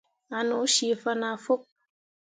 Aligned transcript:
A 0.37 0.39
no 0.49 0.57
cii 0.73 0.95
fana 1.03 1.29
fok. 1.43 1.61